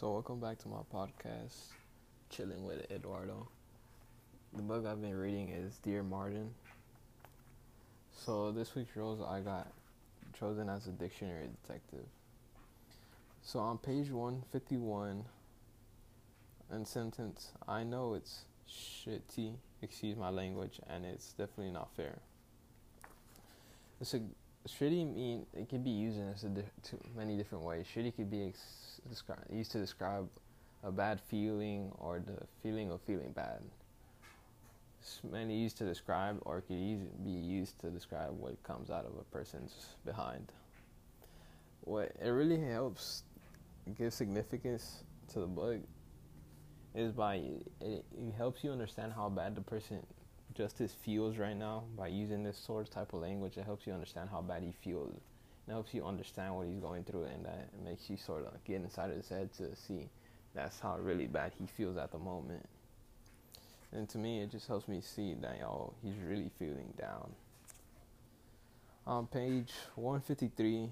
[0.00, 1.74] So, welcome back to my podcast,
[2.30, 3.46] Chilling with Eduardo.
[4.54, 6.54] The book I've been reading is Dear Martin.
[8.10, 9.70] So, this week's rules I got
[10.38, 12.06] chosen as a dictionary detective.
[13.42, 15.22] So, on page 151,
[16.72, 22.20] in sentence, I know it's shitty, excuse my language, and it's definitely not fair.
[24.00, 24.20] It's a
[24.68, 27.86] shitty mean it can be used in a, many different ways.
[27.94, 30.28] Shitty could be ex- descri- used to describe
[30.82, 33.60] a bad feeling or the feeling of feeling bad.
[35.00, 39.06] It's many used to describe or it could be used to describe what comes out
[39.06, 40.52] of a person's behind.
[41.82, 43.22] What it really helps
[43.98, 45.80] give significance to the book
[46.94, 50.04] is by it, it helps you understand how bad the person
[50.54, 53.56] Justyce feels right now by using this sort of type of language.
[53.56, 55.14] It helps you understand how bad he feels.
[55.68, 58.76] It helps you understand what he's going through, and that makes you sort of get
[58.76, 60.08] inside of his head to see
[60.54, 62.68] that's how really bad he feels at the moment.
[63.92, 67.30] And to me, it just helps me see that oh, he's really feeling down.
[69.06, 70.90] On page 153,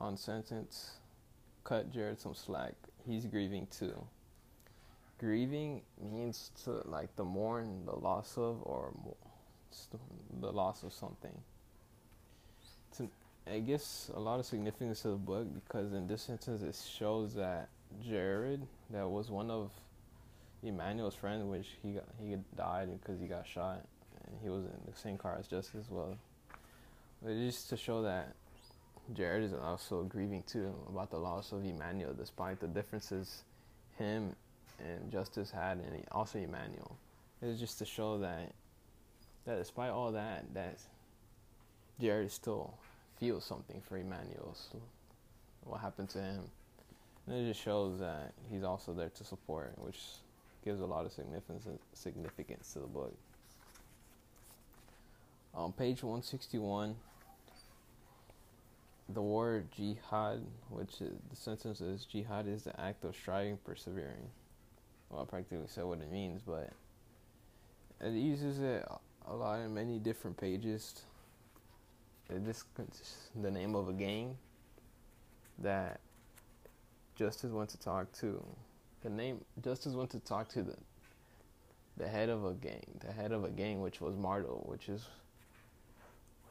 [0.00, 0.92] on sentence,
[1.64, 2.74] cut Jared some slack.
[3.04, 3.94] He's grieving too
[5.18, 8.92] grieving means to like the mourn the loss of or
[10.40, 11.36] the loss of something.
[12.96, 13.08] To,
[13.46, 17.34] it gives a lot of significance to the book because in this instance it shows
[17.34, 17.68] that
[18.06, 19.70] Jared, that was one of
[20.62, 23.84] Emmanuel's friends, which he got he died because he got shot,
[24.26, 26.16] and he was in the same car as Justyce as well.
[27.22, 28.34] But just to show that
[29.14, 33.42] Jared is also grieving too about the loss of Emmanuel, despite the differences
[33.98, 34.34] him
[34.78, 36.96] and Justyce had, and also Emmanuel.
[37.42, 38.52] It was just to show that
[39.48, 40.78] that despite all that, that
[42.00, 42.74] Jared still
[43.18, 44.54] feels something for Emmanuel.
[44.54, 44.78] So
[45.64, 46.42] what happened to him?
[47.26, 50.00] And it just shows that he's also there to support, which
[50.64, 53.14] gives a lot of significance significance to the book.
[55.54, 56.94] On page 161,
[59.08, 64.28] the word jihad, which is, the sentence is jihad is the act of striving, persevering
[65.10, 66.70] well, I practically said what it means, but
[68.00, 68.86] it uses it
[69.26, 71.02] a lot in many different pages.
[72.30, 72.66] It just
[73.40, 74.36] the name of a gang
[75.60, 76.00] that
[77.18, 78.44] Justyce went to talk to.
[79.02, 80.76] The name Justyce went to talk to the
[81.96, 85.04] the head of a gang, the head of a gang, which was Mardo, which is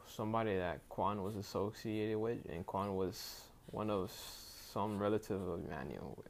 [0.06, 4.12] somebody that Quan was associated with, and Quan was one of
[4.72, 6.22] some relative of Emmanuel.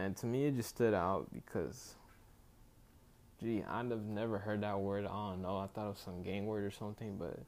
[0.00, 1.94] And to me, it just stood out because,
[3.38, 5.04] gee, I'd have never heard that word.
[5.04, 5.58] I don't know.
[5.58, 7.38] I thought it was some gang word or something, but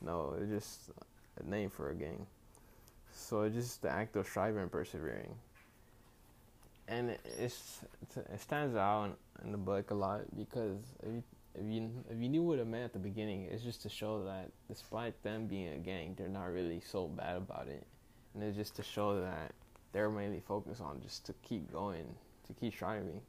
[0.00, 0.90] no, it's just
[1.38, 2.26] a name for a gang.
[3.12, 5.34] So it's just the act of striving and persevering.
[6.88, 7.80] And it's
[8.16, 9.14] it stands out
[9.44, 11.22] in, the book a lot because if you,
[11.54, 14.24] if you if you knew what it meant at the beginning, it's just to show
[14.24, 17.86] that despite them being a gang, they're not really so bad about it,
[18.32, 19.52] and it's just to show that
[19.98, 22.04] they're mainly focused on just to keep going,
[22.46, 23.20] to keep striving.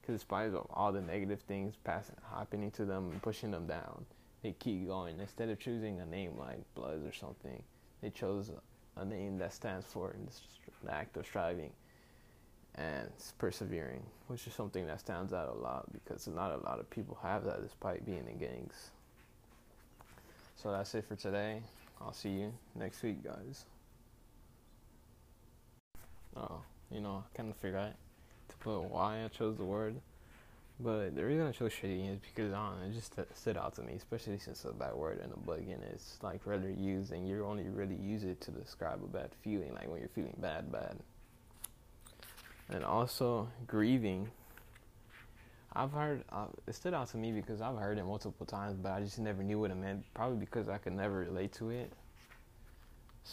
[0.00, 4.06] Because despite all the negative things passing, happening to them and pushing them down,
[4.44, 5.18] they keep going.
[5.18, 7.60] Instead of choosing a name like Bloods or something,
[8.00, 8.52] they chose
[8.96, 10.14] a name that stands for
[10.84, 11.72] the act of striving
[12.76, 16.88] and persevering, which is something that stands out a lot because not a lot of
[16.90, 18.92] people have that despite being in gangs.
[20.54, 21.60] So that's it for today.
[22.00, 23.64] I'll see you next week, guys
[26.90, 27.94] you know, I kind of forgot
[28.48, 29.96] to put why I chose the word.
[30.80, 33.82] But the reason I chose shitty is because I know, it just stood out to
[33.82, 37.28] me, especially since a bad word in the book and it's like rather used and
[37.28, 40.70] you only really use it to describe a bad feeling, like when you're feeling bad,
[40.70, 40.96] bad.
[42.70, 44.30] And also grieving.
[45.72, 48.92] I've heard uh, it stood out to me because I've heard it multiple times, but
[48.92, 50.04] I just never knew what it meant.
[50.14, 51.92] Probably because I could never relate to it.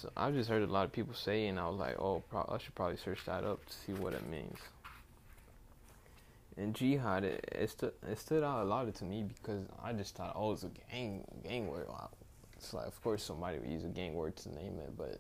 [0.02, 2.50] So I've just heard a lot of people say, and I was like, oh, pro-
[2.52, 4.58] I should probably search that up to see what it means.
[6.58, 10.16] And jihad, it, it, stood it stood out a lot to me because I just
[10.16, 11.88] thought, oh, it's a gang gang word.
[12.58, 15.20] It's like, of course, somebody would use a gang word to name it, but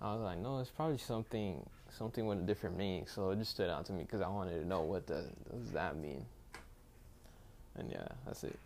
[0.00, 3.06] I was like, no, it's probably something something with a different meaning.
[3.06, 5.72] So it just stood out to me because I wanted to know what the, does
[5.72, 6.24] that mean.
[7.76, 8.58] And yeah, that's it.